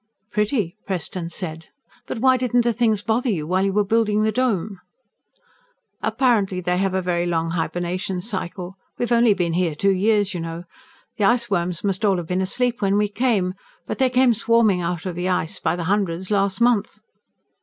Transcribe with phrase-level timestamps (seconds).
[0.31, 1.67] "Pretty," Preston said.
[2.07, 4.79] "But why didn't the things bother you while you were building your Dome?"
[6.01, 8.77] "Apparently they have a very long hibernation cycle.
[8.97, 10.63] We've only been here two years, you know.
[11.17, 13.53] The iceworms must all have been asleep when we came.
[13.85, 17.01] But they came swarming out of the ice by the hundreds last month."